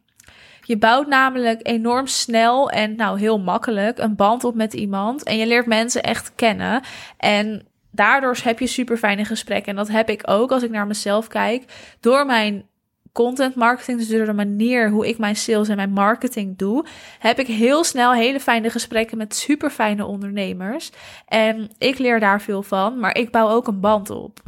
Je 0.61 0.77
bouwt 0.77 1.07
namelijk 1.07 1.59
enorm 1.67 2.07
snel 2.07 2.69
en 2.69 2.95
nou 2.95 3.19
heel 3.19 3.39
makkelijk 3.39 3.97
een 3.97 4.15
band 4.15 4.43
op 4.43 4.55
met 4.55 4.73
iemand 4.73 5.23
en 5.23 5.37
je 5.37 5.45
leert 5.45 5.65
mensen 5.65 6.03
echt 6.03 6.31
kennen. 6.35 6.81
En 7.17 7.67
daardoor 7.91 8.37
heb 8.43 8.59
je 8.59 8.67
super 8.67 8.97
fijne 8.97 9.25
gesprekken. 9.25 9.71
En 9.71 9.75
dat 9.75 9.87
heb 9.87 10.09
ik 10.09 10.21
ook 10.25 10.51
als 10.51 10.63
ik 10.63 10.69
naar 10.69 10.87
mezelf 10.87 11.27
kijk. 11.27 11.63
Door 11.99 12.25
mijn 12.25 12.65
content 13.11 13.55
marketing, 13.55 13.97
dus 13.97 14.07
door 14.07 14.25
de 14.25 14.33
manier 14.33 14.89
hoe 14.89 15.07
ik 15.07 15.17
mijn 15.17 15.35
sales 15.35 15.69
en 15.69 15.75
mijn 15.75 15.91
marketing 15.91 16.57
doe, 16.57 16.85
heb 17.19 17.39
ik 17.39 17.47
heel 17.47 17.83
snel 17.83 18.13
hele 18.13 18.39
fijne 18.39 18.69
gesprekken 18.69 19.17
met 19.17 19.35
super 19.35 19.69
fijne 19.69 20.05
ondernemers. 20.05 20.91
En 21.27 21.71
ik 21.77 21.97
leer 21.97 22.19
daar 22.19 22.41
veel 22.41 22.63
van, 22.63 22.99
maar 22.99 23.17
ik 23.17 23.31
bouw 23.31 23.49
ook 23.49 23.67
een 23.67 23.79
band 23.79 24.09
op. 24.09 24.39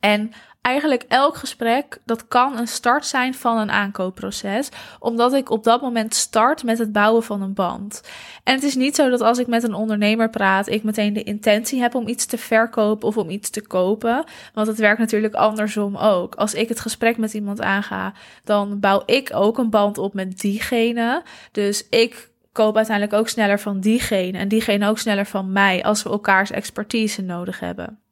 En 0.00 0.32
eigenlijk 0.64 1.04
elk 1.08 1.36
gesprek, 1.36 1.98
dat 2.04 2.28
kan 2.28 2.58
een 2.58 2.68
start 2.68 3.06
zijn 3.06 3.34
van 3.34 3.58
een 3.58 3.70
aankoopproces, 3.70 4.68
omdat 4.98 5.32
ik 5.32 5.50
op 5.50 5.64
dat 5.64 5.80
moment 5.80 6.14
start 6.14 6.62
met 6.62 6.78
het 6.78 6.92
bouwen 6.92 7.22
van 7.22 7.42
een 7.42 7.54
band. 7.54 8.02
En 8.44 8.54
het 8.54 8.62
is 8.62 8.74
niet 8.74 8.94
zo 8.94 9.10
dat 9.10 9.20
als 9.20 9.38
ik 9.38 9.46
met 9.46 9.62
een 9.62 9.74
ondernemer 9.74 10.30
praat, 10.30 10.68
ik 10.68 10.82
meteen 10.82 11.12
de 11.12 11.22
intentie 11.22 11.80
heb 11.80 11.94
om 11.94 12.08
iets 12.08 12.26
te 12.26 12.38
verkopen 12.38 13.08
of 13.08 13.16
om 13.16 13.30
iets 13.30 13.50
te 13.50 13.66
kopen, 13.66 14.24
want 14.54 14.66
het 14.66 14.78
werkt 14.78 14.98
natuurlijk 14.98 15.34
andersom 15.34 15.96
ook. 15.96 16.34
Als 16.34 16.54
ik 16.54 16.68
het 16.68 16.80
gesprek 16.80 17.16
met 17.16 17.34
iemand 17.34 17.60
aanga, 17.60 18.12
dan 18.44 18.80
bouw 18.80 19.02
ik 19.06 19.30
ook 19.34 19.58
een 19.58 19.70
band 19.70 19.98
op 19.98 20.14
met 20.14 20.38
diegene. 20.38 21.22
Dus 21.52 21.88
ik 21.88 22.30
koop 22.52 22.76
uiteindelijk 22.76 23.16
ook 23.16 23.28
sneller 23.28 23.60
van 23.60 23.80
diegene 23.80 24.38
en 24.38 24.48
diegene 24.48 24.88
ook 24.88 24.98
sneller 24.98 25.26
van 25.26 25.52
mij 25.52 25.82
als 25.82 26.02
we 26.02 26.10
elkaars 26.10 26.50
expertise 26.50 27.22
nodig 27.22 27.60
hebben. 27.60 28.03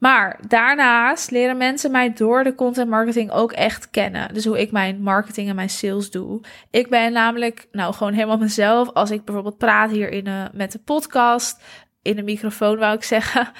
Maar 0.00 0.40
daarnaast 0.48 1.30
leren 1.30 1.56
mensen 1.56 1.90
mij 1.90 2.12
door 2.12 2.44
de 2.44 2.54
content 2.54 2.88
marketing 2.88 3.30
ook 3.30 3.52
echt 3.52 3.90
kennen. 3.90 4.34
Dus 4.34 4.44
hoe 4.44 4.60
ik 4.60 4.72
mijn 4.72 5.02
marketing 5.02 5.48
en 5.48 5.54
mijn 5.54 5.70
sales 5.70 6.10
doe. 6.10 6.40
Ik 6.70 6.88
ben 6.88 7.12
namelijk 7.12 7.68
nou 7.72 7.94
gewoon 7.94 8.12
helemaal 8.12 8.38
mezelf. 8.38 8.92
Als 8.92 9.10
ik 9.10 9.24
bijvoorbeeld 9.24 9.58
praat 9.58 9.90
hier 9.90 10.10
in, 10.10 10.26
uh, 10.26 10.44
met 10.52 10.72
de 10.72 10.78
podcast, 10.78 11.62
in 12.02 12.16
de 12.16 12.22
microfoon 12.22 12.78
wou 12.78 12.94
ik 12.94 13.02
zeggen. 13.02 13.48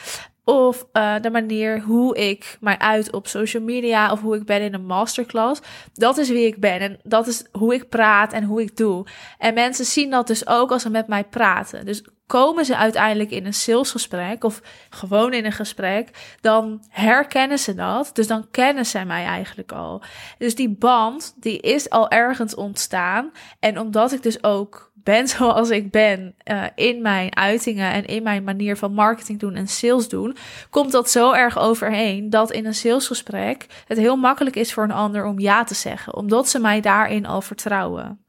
Of 0.45 0.87
uh, 0.93 1.15
de 1.21 1.31
manier 1.31 1.81
hoe 1.81 2.17
ik 2.17 2.57
mij 2.61 2.79
uit 2.79 3.13
op 3.13 3.27
social 3.27 3.63
media 3.63 4.13
of 4.13 4.21
hoe 4.21 4.37
ik 4.37 4.45
ben 4.45 4.61
in 4.61 4.75
een 4.75 4.87
masterclass. 4.87 5.61
Dat 5.93 6.19
is 6.19 6.29
wie 6.29 6.47
ik 6.47 6.61
ben 6.61 6.81
en 6.81 7.01
dat 7.03 7.27
is 7.27 7.45
hoe 7.53 7.75
ik 7.75 7.89
praat 7.89 8.33
en 8.33 8.45
hoe 8.45 8.63
ik 8.63 8.77
doe. 8.77 9.07
En 9.39 9.55
mensen 9.55 9.85
zien 9.85 10.11
dat 10.11 10.27
dus 10.27 10.47
ook 10.47 10.71
als 10.71 10.83
ze 10.83 10.91
met 10.91 11.07
mij 11.07 11.25
praten. 11.25 11.87
Dus 11.87 12.05
komen 12.31 12.65
ze 12.65 12.77
uiteindelijk 12.77 13.31
in 13.31 13.47
een 13.47 13.55
salesgesprek 13.55 14.45
of 14.45 14.61
gewoon 14.91 15.33
in 15.33 15.45
een 15.45 15.53
gesprek, 15.53 16.37
dan 16.41 16.83
herkennen 16.89 17.59
ze 17.59 17.75
dat. 17.75 18.11
Dus 18.13 18.27
dan 18.27 18.51
kennen 18.51 18.87
zij 18.87 19.05
mij 19.05 19.25
eigenlijk 19.25 19.73
al. 19.73 20.03
Dus 20.39 20.55
die 20.55 20.69
band, 20.69 21.35
die 21.37 21.61
is 21.61 21.91
al 21.91 22.09
ergens 22.09 22.55
ontstaan. 22.55 23.33
En 23.61 23.79
omdat 23.79 24.13
ik 24.13 24.23
dus 24.23 24.45
ook 24.45 24.93
ben 24.95 25.29
zoals 25.39 25.71
ik 25.71 25.91
ben 25.91 26.35
uh, 26.45 26.65
in 26.75 27.03
mijn 27.03 27.37
uitingen 27.37 27.93
en 27.93 28.05
in 28.05 28.23
mijn 28.23 28.45
manier 28.45 28.77
van 28.77 28.95
marketing 28.95 29.39
doen 29.39 29.55
en 29.55 29.69
sales 29.69 30.09
doen, 30.09 30.37
komt 30.71 30.93
dat 30.93 31.11
zo 31.11 31.33
erg 31.33 31.59
overheen 31.59 32.31
dat 32.31 32.53
in 32.53 32.67
een 32.67 32.75
salesgesprek 32.75 33.67
het 33.87 33.99
heel 33.99 34.17
makkelijk 34.17 34.57
is 34.57 34.73
voor 34.73 34.85
een 34.85 34.91
ander 34.91 35.25
om 35.25 35.39
ja 35.39 35.65
te 35.65 35.75
zeggen, 35.75 36.15
omdat 36.15 36.49
ze 36.49 36.59
mij 36.59 36.81
daarin 36.81 37.27
al 37.27 37.43
vertrouwen. 37.43 38.25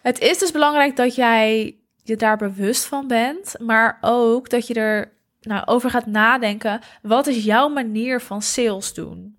Het 0.00 0.18
is 0.18 0.38
dus 0.38 0.52
belangrijk 0.52 0.96
dat 0.96 1.14
jij 1.14 1.76
je 2.08 2.16
daar 2.16 2.36
bewust 2.36 2.84
van 2.84 3.06
bent, 3.06 3.54
maar 3.58 3.98
ook 4.00 4.50
dat 4.50 4.66
je 4.66 4.74
er 4.74 5.12
nou, 5.40 5.66
over 5.66 5.90
gaat 5.90 6.06
nadenken. 6.06 6.80
Wat 7.02 7.26
is 7.26 7.44
jouw 7.44 7.68
manier 7.68 8.20
van 8.20 8.42
sales 8.42 8.94
doen? 8.94 9.36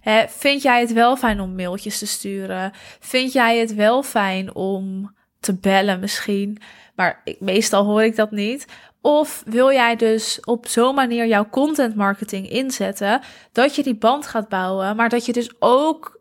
Hè, 0.00 0.24
vind 0.28 0.62
jij 0.62 0.80
het 0.80 0.92
wel 0.92 1.16
fijn 1.16 1.40
om 1.40 1.54
mailtjes 1.54 1.98
te 1.98 2.06
sturen? 2.06 2.72
Vind 3.00 3.32
jij 3.32 3.58
het 3.58 3.74
wel 3.74 4.02
fijn 4.02 4.54
om 4.54 5.14
te 5.40 5.54
bellen 5.54 6.00
misschien? 6.00 6.58
Maar 6.94 7.20
ik, 7.24 7.40
meestal 7.40 7.84
hoor 7.84 8.02
ik 8.02 8.16
dat 8.16 8.30
niet. 8.30 8.66
Of 9.00 9.42
wil 9.46 9.72
jij 9.72 9.96
dus 9.96 10.40
op 10.44 10.66
zo'n 10.66 10.94
manier 10.94 11.26
jouw 11.26 11.48
content 11.50 11.94
marketing 11.94 12.50
inzetten 12.50 13.20
dat 13.52 13.74
je 13.74 13.82
die 13.82 13.96
band 13.96 14.26
gaat 14.26 14.48
bouwen, 14.48 14.96
maar 14.96 15.08
dat 15.08 15.26
je 15.26 15.32
dus 15.32 15.50
ook 15.58 16.19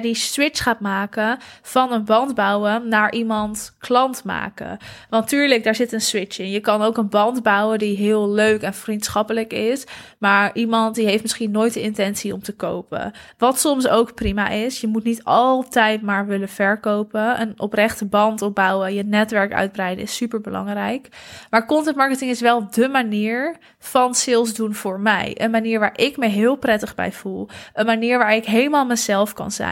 die 0.00 0.14
switch 0.14 0.62
gaat 0.62 0.80
maken 0.80 1.38
van 1.62 1.92
een 1.92 2.04
band 2.04 2.34
bouwen 2.34 2.88
naar 2.88 3.12
iemand 3.12 3.76
klant 3.78 4.24
maken. 4.24 4.78
Want 5.10 5.28
tuurlijk, 5.28 5.64
daar 5.64 5.74
zit 5.74 5.92
een 5.92 6.00
switch 6.00 6.38
in. 6.38 6.50
Je 6.50 6.60
kan 6.60 6.82
ook 6.82 6.96
een 6.96 7.08
band 7.08 7.42
bouwen 7.42 7.78
die 7.78 7.96
heel 7.96 8.30
leuk 8.30 8.62
en 8.62 8.74
vriendschappelijk 8.74 9.52
is, 9.52 9.86
maar 10.18 10.50
iemand 10.54 10.94
die 10.94 11.06
heeft 11.06 11.22
misschien 11.22 11.50
nooit 11.50 11.74
de 11.74 11.82
intentie 11.82 12.32
om 12.32 12.42
te 12.42 12.54
kopen. 12.56 13.12
Wat 13.38 13.58
soms 13.58 13.88
ook 13.88 14.14
prima 14.14 14.48
is. 14.48 14.80
Je 14.80 14.86
moet 14.86 15.04
niet 15.04 15.24
altijd 15.24 16.02
maar 16.02 16.26
willen 16.26 16.48
verkopen. 16.48 17.40
Een 17.40 17.60
oprechte 17.60 18.06
band 18.06 18.42
opbouwen, 18.42 18.94
je 18.94 19.04
netwerk 19.04 19.52
uitbreiden 19.52 20.04
is 20.04 20.16
super 20.16 20.40
belangrijk. 20.40 21.08
Maar 21.50 21.66
content 21.66 21.96
marketing 21.96 22.30
is 22.30 22.40
wel 22.40 22.70
de 22.70 22.88
manier 22.88 23.56
van 23.78 24.14
sales 24.14 24.54
doen 24.54 24.74
voor 24.74 25.00
mij. 25.00 25.34
Een 25.34 25.50
manier 25.50 25.80
waar 25.80 25.98
ik 25.98 26.16
me 26.16 26.26
heel 26.26 26.56
prettig 26.56 26.94
bij 26.94 27.12
voel. 27.12 27.48
Een 27.72 27.86
manier 27.86 28.18
waar 28.18 28.34
ik 28.34 28.44
helemaal 28.44 28.86
mezelf 28.86 29.32
kan 29.32 29.50
zijn. 29.50 29.63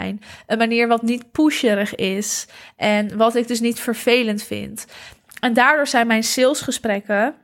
Een 0.46 0.58
manier 0.58 0.88
wat 0.88 1.02
niet 1.02 1.32
pusherig 1.32 1.94
is 1.94 2.46
en 2.76 3.16
wat 3.16 3.34
ik 3.34 3.48
dus 3.48 3.60
niet 3.60 3.80
vervelend 3.80 4.42
vind. 4.42 4.86
En 5.40 5.54
daardoor 5.54 5.86
zijn 5.86 6.06
mijn 6.06 6.22
salesgesprekken, 6.22 7.34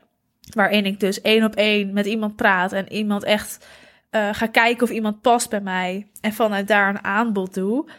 waarin 0.54 0.86
ik 0.86 1.00
dus 1.00 1.20
één 1.20 1.44
op 1.44 1.54
één 1.54 1.92
met 1.92 2.06
iemand 2.06 2.36
praat 2.36 2.72
en 2.72 2.92
iemand 2.92 3.24
echt 3.24 3.66
uh, 4.10 4.28
ga 4.32 4.46
kijken 4.46 4.82
of 4.82 4.90
iemand 4.90 5.20
past 5.20 5.50
bij 5.50 5.60
mij 5.60 6.06
en 6.20 6.32
vanuit 6.32 6.68
daar 6.68 6.88
een 6.88 7.04
aanbod 7.04 7.54
doe, 7.54 7.90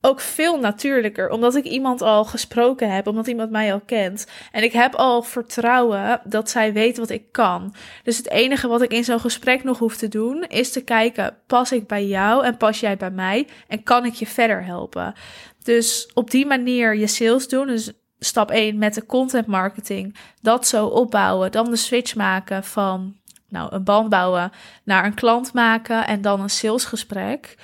ook 0.00 0.20
veel 0.20 0.58
natuurlijker. 0.58 1.30
Omdat 1.30 1.54
ik 1.54 1.64
iemand 1.64 2.02
al 2.02 2.24
gesproken 2.24 2.94
heb, 2.94 3.06
omdat 3.06 3.26
iemand 3.26 3.50
mij 3.50 3.72
al 3.72 3.80
kent. 3.80 4.26
En 4.52 4.62
ik 4.62 4.72
heb 4.72 4.94
al 4.94 5.22
vertrouwen 5.22 6.20
dat 6.24 6.50
zij 6.50 6.72
weet 6.72 6.98
wat 6.98 7.10
ik 7.10 7.32
kan. 7.32 7.74
Dus 8.02 8.16
het 8.16 8.30
enige 8.30 8.68
wat 8.68 8.82
ik 8.82 8.92
in 8.92 9.04
zo'n 9.04 9.20
gesprek 9.20 9.64
nog 9.64 9.78
hoef 9.78 9.96
te 9.96 10.08
doen, 10.08 10.44
is 10.48 10.72
te 10.72 10.80
kijken: 10.80 11.36
pas 11.46 11.72
ik 11.72 11.86
bij 11.86 12.06
jou 12.06 12.44
en 12.44 12.56
pas 12.56 12.80
jij 12.80 12.96
bij 12.96 13.10
mij? 13.10 13.46
En 13.68 13.82
kan 13.82 14.04
ik 14.04 14.14
je 14.14 14.26
verder 14.26 14.64
helpen? 14.64 15.14
Dus 15.62 16.10
op 16.14 16.30
die 16.30 16.46
manier 16.46 16.96
je 16.96 17.06
sales 17.06 17.48
doen. 17.48 17.66
Dus 17.66 17.92
stap 18.18 18.50
1 18.50 18.78
met 18.78 18.94
de 18.94 19.06
content 19.06 19.46
marketing. 19.46 20.16
Dat 20.40 20.66
zo 20.66 20.86
opbouwen. 20.86 21.52
Dan 21.52 21.70
de 21.70 21.76
switch 21.76 22.14
maken 22.14 22.64
van 22.64 23.16
nou, 23.48 23.74
een 23.74 23.84
band 23.84 24.08
bouwen 24.08 24.52
naar 24.84 25.04
een 25.04 25.14
klant 25.14 25.52
maken 25.52 26.06
en 26.06 26.22
dan 26.22 26.40
een 26.40 26.50
salesgesprek 26.50 27.56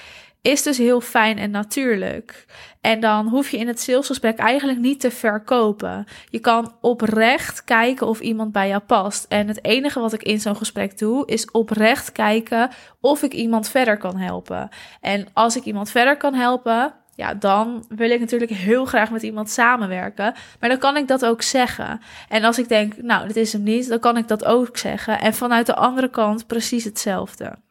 is 0.44 0.62
dus 0.62 0.78
heel 0.78 1.00
fijn 1.00 1.38
en 1.38 1.50
natuurlijk. 1.50 2.44
En 2.80 3.00
dan 3.00 3.28
hoef 3.28 3.50
je 3.50 3.56
in 3.56 3.66
het 3.66 3.80
salesgesprek 3.80 4.38
eigenlijk 4.38 4.78
niet 4.78 5.00
te 5.00 5.10
verkopen. 5.10 6.04
Je 6.28 6.38
kan 6.38 6.72
oprecht 6.80 7.64
kijken 7.64 8.06
of 8.06 8.20
iemand 8.20 8.52
bij 8.52 8.68
jou 8.68 8.82
past. 8.82 9.26
En 9.28 9.48
het 9.48 9.64
enige 9.64 10.00
wat 10.00 10.12
ik 10.12 10.22
in 10.22 10.40
zo'n 10.40 10.56
gesprek 10.56 10.98
doe, 10.98 11.26
is 11.26 11.50
oprecht 11.50 12.12
kijken 12.12 12.70
of 13.00 13.22
ik 13.22 13.32
iemand 13.32 13.68
verder 13.68 13.96
kan 13.96 14.16
helpen. 14.16 14.68
En 15.00 15.26
als 15.32 15.56
ik 15.56 15.64
iemand 15.64 15.90
verder 15.90 16.16
kan 16.16 16.34
helpen, 16.34 16.94
ja, 17.14 17.34
dan 17.34 17.84
wil 17.88 18.10
ik 18.10 18.20
natuurlijk 18.20 18.50
heel 18.50 18.84
graag 18.84 19.10
met 19.10 19.22
iemand 19.22 19.50
samenwerken. 19.50 20.34
Maar 20.60 20.68
dan 20.68 20.78
kan 20.78 20.96
ik 20.96 21.08
dat 21.08 21.24
ook 21.24 21.42
zeggen. 21.42 22.00
En 22.28 22.44
als 22.44 22.58
ik 22.58 22.68
denk, 22.68 22.96
nou, 22.96 23.26
dit 23.26 23.36
is 23.36 23.52
hem 23.52 23.62
niet, 23.62 23.88
dan 23.88 23.98
kan 23.98 24.16
ik 24.16 24.28
dat 24.28 24.44
ook 24.44 24.76
zeggen. 24.76 25.20
En 25.20 25.34
vanuit 25.34 25.66
de 25.66 25.74
andere 25.74 26.10
kant 26.10 26.46
precies 26.46 26.84
hetzelfde. 26.84 27.63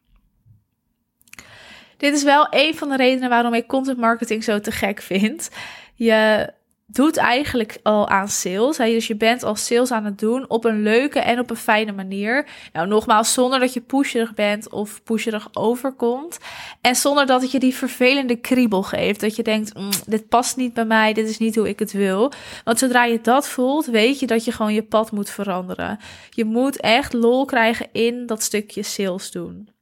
Dit 1.96 2.14
is 2.14 2.22
wel 2.22 2.46
een 2.50 2.74
van 2.74 2.88
de 2.88 2.96
redenen 2.96 3.28
waarom 3.28 3.54
ik 3.54 3.66
content 3.66 3.98
marketing 3.98 4.44
zo 4.44 4.60
te 4.60 4.70
gek 4.70 5.02
vind. 5.02 5.50
Je 5.94 6.52
doet 6.86 7.16
eigenlijk 7.16 7.78
al 7.82 8.08
aan 8.08 8.28
sales. 8.28 8.76
Dus 8.76 9.06
je 9.06 9.16
bent 9.16 9.42
al 9.42 9.56
sales 9.56 9.90
aan 9.90 10.04
het 10.04 10.18
doen 10.18 10.44
op 10.48 10.64
een 10.64 10.82
leuke 10.82 11.18
en 11.18 11.38
op 11.38 11.50
een 11.50 11.56
fijne 11.56 11.92
manier. 11.92 12.46
Nou, 12.72 12.86
nogmaals, 12.86 13.32
zonder 13.32 13.60
dat 13.60 13.72
je 13.72 13.80
pusherig 13.80 14.34
bent 14.34 14.70
of 14.70 15.02
pusherig 15.02 15.48
overkomt. 15.52 16.38
En 16.80 16.96
zonder 16.96 17.26
dat 17.26 17.42
het 17.42 17.50
je 17.50 17.58
die 17.58 17.74
vervelende 17.74 18.36
kriebel 18.36 18.82
geeft. 18.82 19.20
Dat 19.20 19.36
je 19.36 19.42
denkt, 19.42 19.74
mm, 19.74 19.90
dit 20.06 20.28
past 20.28 20.56
niet 20.56 20.74
bij 20.74 20.84
mij, 20.84 21.12
dit 21.12 21.28
is 21.28 21.38
niet 21.38 21.56
hoe 21.56 21.68
ik 21.68 21.78
het 21.78 21.92
wil. 21.92 22.32
Want 22.64 22.78
zodra 22.78 23.04
je 23.04 23.20
dat 23.20 23.48
voelt, 23.48 23.86
weet 23.86 24.18
je 24.18 24.26
dat 24.26 24.44
je 24.44 24.52
gewoon 24.52 24.74
je 24.74 24.82
pad 24.82 25.12
moet 25.12 25.30
veranderen. 25.30 25.98
Je 26.30 26.44
moet 26.44 26.80
echt 26.80 27.12
lol 27.12 27.44
krijgen 27.44 27.86
in 27.92 28.26
dat 28.26 28.42
stukje 28.42 28.82
sales 28.82 29.30
doen. 29.30 29.73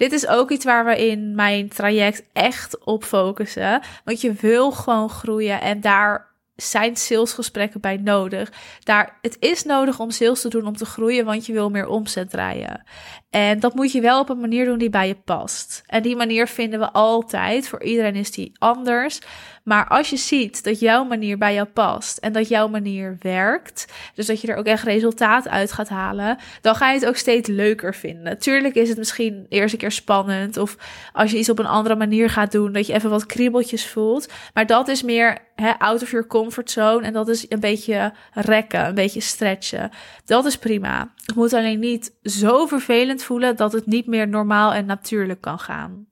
Dit 0.00 0.12
is 0.12 0.26
ook 0.26 0.50
iets 0.50 0.64
waar 0.64 0.84
we 0.84 1.06
in 1.08 1.34
mijn 1.34 1.68
traject 1.68 2.22
echt 2.32 2.84
op 2.84 3.04
focussen. 3.04 3.80
Want 4.04 4.20
je 4.20 4.32
wil 4.32 4.72
gewoon 4.72 5.10
groeien 5.10 5.60
en 5.60 5.80
daar 5.80 6.29
zijn 6.62 6.96
salesgesprekken 6.96 7.80
bij 7.80 7.96
nodig. 7.96 8.52
Daar, 8.80 9.18
het 9.20 9.36
is 9.40 9.64
nodig 9.64 9.98
om 9.98 10.10
sales 10.10 10.40
te 10.40 10.48
doen 10.48 10.66
om 10.66 10.76
te 10.76 10.84
groeien, 10.84 11.24
want 11.24 11.46
je 11.46 11.52
wil 11.52 11.70
meer 11.70 11.86
omzet 11.86 12.30
draaien. 12.30 12.82
En 13.30 13.60
dat 13.60 13.74
moet 13.74 13.92
je 13.92 14.00
wel 14.00 14.20
op 14.20 14.28
een 14.28 14.40
manier 14.40 14.64
doen 14.64 14.78
die 14.78 14.90
bij 14.90 15.08
je 15.08 15.14
past. 15.14 15.82
En 15.86 16.02
die 16.02 16.16
manier 16.16 16.46
vinden 16.46 16.78
we 16.78 16.90
altijd. 16.90 17.68
Voor 17.68 17.82
iedereen 17.82 18.14
is 18.14 18.30
die 18.30 18.52
anders. 18.58 19.20
Maar 19.64 19.88
als 19.88 20.10
je 20.10 20.16
ziet 20.16 20.64
dat 20.64 20.80
jouw 20.80 21.04
manier 21.04 21.38
bij 21.38 21.54
jou 21.54 21.66
past 21.66 22.18
en 22.18 22.32
dat 22.32 22.48
jouw 22.48 22.68
manier 22.68 23.16
werkt, 23.20 23.92
dus 24.14 24.26
dat 24.26 24.40
je 24.40 24.48
er 24.48 24.56
ook 24.56 24.66
echt 24.66 24.84
resultaat 24.84 25.48
uit 25.48 25.72
gaat 25.72 25.88
halen, 25.88 26.38
dan 26.60 26.74
ga 26.74 26.90
je 26.90 26.98
het 26.98 27.08
ook 27.08 27.16
steeds 27.16 27.48
leuker 27.48 27.94
vinden. 27.94 28.22
Natuurlijk 28.22 28.74
is 28.74 28.88
het 28.88 28.98
misschien 28.98 29.46
eerst 29.48 29.72
een 29.72 29.78
keer 29.78 29.90
spannend 29.90 30.56
of 30.56 30.76
als 31.12 31.30
je 31.30 31.38
iets 31.38 31.50
op 31.50 31.58
een 31.58 31.66
andere 31.66 31.96
manier 31.96 32.30
gaat 32.30 32.52
doen, 32.52 32.72
dat 32.72 32.86
je 32.86 32.92
even 32.92 33.10
wat 33.10 33.26
kriebeltjes 33.26 33.86
voelt. 33.86 34.28
Maar 34.54 34.66
dat 34.66 34.88
is 34.88 35.02
meer 35.02 35.38
hè, 35.60 35.78
out 35.78 36.02
of 36.02 36.10
your 36.10 36.26
comfort 36.26 36.70
zone 36.70 37.06
en 37.06 37.12
dat 37.12 37.28
is 37.28 37.46
een 37.48 37.60
beetje 37.60 38.12
rekken, 38.32 38.86
een 38.86 38.94
beetje 38.94 39.20
stretchen. 39.20 39.90
Dat 40.24 40.44
is 40.44 40.58
prima. 40.58 41.12
Het 41.24 41.34
moet 41.34 41.52
alleen 41.52 41.78
niet 41.78 42.12
zo 42.22 42.66
vervelend 42.66 43.22
voelen 43.22 43.56
dat 43.56 43.72
het 43.72 43.86
niet 43.86 44.06
meer 44.06 44.28
normaal 44.28 44.72
en 44.72 44.86
natuurlijk 44.86 45.40
kan 45.40 45.58
gaan. 45.58 46.06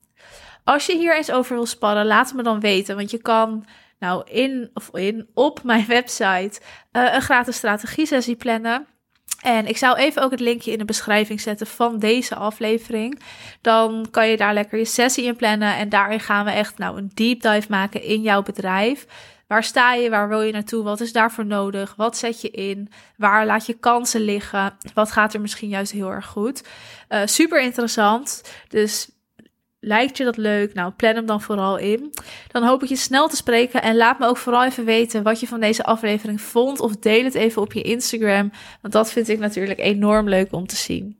Als 0.64 0.86
je 0.86 0.96
hier 0.96 1.16
eens 1.16 1.30
over 1.30 1.54
wil 1.54 1.66
sparren, 1.66 2.06
laat 2.06 2.32
me 2.32 2.42
dan 2.42 2.60
weten. 2.60 2.96
Want 2.96 3.10
je 3.10 3.18
kan 3.18 3.64
nou 3.98 4.30
in, 4.30 4.70
of 4.74 4.90
in 4.92 5.28
op 5.34 5.62
mijn 5.62 5.86
website 5.86 6.60
uh, 6.92 7.14
een 7.14 7.22
gratis 7.22 7.56
strategie 7.56 8.06
sessie 8.06 8.36
plannen. 8.36 8.86
En 9.42 9.66
ik 9.66 9.76
zou 9.76 9.96
even 9.96 10.22
ook 10.22 10.30
het 10.30 10.40
linkje 10.40 10.72
in 10.72 10.78
de 10.78 10.84
beschrijving 10.84 11.40
zetten 11.40 11.66
van 11.66 11.98
deze 11.98 12.34
aflevering. 12.34 13.20
Dan 13.60 14.06
kan 14.10 14.28
je 14.28 14.36
daar 14.36 14.54
lekker 14.54 14.78
je 14.78 14.84
sessie 14.84 15.24
in 15.24 15.36
plannen. 15.36 15.76
En 15.76 15.88
daarin 15.88 16.20
gaan 16.20 16.44
we 16.44 16.50
echt 16.50 16.78
nou 16.78 16.98
een 16.98 17.10
deep 17.14 17.40
dive 17.40 17.66
maken 17.68 18.02
in 18.02 18.22
jouw 18.22 18.42
bedrijf. 18.42 19.06
Waar 19.48 19.64
sta 19.64 19.94
je? 19.94 20.10
Waar 20.10 20.28
wil 20.28 20.42
je 20.42 20.52
naartoe? 20.52 20.82
Wat 20.82 21.00
is 21.00 21.12
daarvoor 21.12 21.46
nodig? 21.46 21.94
Wat 21.96 22.16
zet 22.16 22.40
je 22.40 22.50
in? 22.50 22.90
Waar 23.16 23.46
laat 23.46 23.66
je 23.66 23.72
kansen 23.72 24.20
liggen? 24.20 24.76
Wat 24.94 25.12
gaat 25.12 25.34
er 25.34 25.40
misschien 25.40 25.68
juist 25.68 25.92
heel 25.92 26.10
erg 26.10 26.26
goed? 26.26 26.68
Uh, 27.08 27.20
super 27.24 27.62
interessant. 27.62 28.52
Dus 28.68 29.08
Lijkt 29.80 30.16
je 30.16 30.24
dat 30.24 30.36
leuk? 30.36 30.74
Nou, 30.74 30.92
plan 30.92 31.14
hem 31.14 31.26
dan 31.26 31.40
vooral 31.40 31.76
in. 31.76 32.14
Dan 32.48 32.62
hoop 32.62 32.82
ik 32.82 32.88
je 32.88 32.96
snel 32.96 33.28
te 33.28 33.36
spreken 33.36 33.82
en 33.82 33.96
laat 33.96 34.18
me 34.18 34.26
ook 34.26 34.36
vooral 34.36 34.64
even 34.64 34.84
weten 34.84 35.22
wat 35.22 35.40
je 35.40 35.46
van 35.46 35.60
deze 35.60 35.84
aflevering 35.84 36.40
vond 36.40 36.80
of 36.80 36.96
deel 36.96 37.24
het 37.24 37.34
even 37.34 37.62
op 37.62 37.72
je 37.72 37.82
Instagram, 37.82 38.50
want 38.80 38.92
dat 38.92 39.12
vind 39.12 39.28
ik 39.28 39.38
natuurlijk 39.38 39.78
enorm 39.78 40.28
leuk 40.28 40.52
om 40.52 40.66
te 40.66 40.76
zien. 40.76 41.18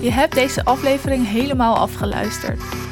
Je 0.00 0.10
hebt 0.10 0.34
deze 0.34 0.64
aflevering 0.64 1.28
helemaal 1.28 1.76
afgeluisterd. 1.76 2.91